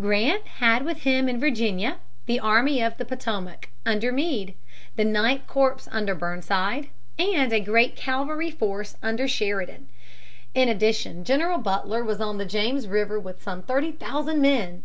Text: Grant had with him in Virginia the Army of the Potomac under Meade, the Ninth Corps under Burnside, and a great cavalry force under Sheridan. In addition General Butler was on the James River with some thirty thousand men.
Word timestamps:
Grant 0.00 0.44
had 0.58 0.84
with 0.84 1.02
him 1.04 1.28
in 1.28 1.38
Virginia 1.38 1.98
the 2.26 2.40
Army 2.40 2.82
of 2.82 2.96
the 2.96 3.04
Potomac 3.04 3.68
under 3.84 4.10
Meade, 4.10 4.56
the 4.96 5.04
Ninth 5.04 5.46
Corps 5.46 5.86
under 5.92 6.12
Burnside, 6.12 6.88
and 7.20 7.52
a 7.52 7.60
great 7.60 7.94
cavalry 7.94 8.50
force 8.50 8.96
under 9.00 9.28
Sheridan. 9.28 9.86
In 10.54 10.68
addition 10.68 11.22
General 11.22 11.58
Butler 11.58 12.02
was 12.02 12.20
on 12.20 12.38
the 12.38 12.44
James 12.46 12.88
River 12.88 13.20
with 13.20 13.40
some 13.44 13.62
thirty 13.62 13.92
thousand 13.92 14.42
men. 14.42 14.82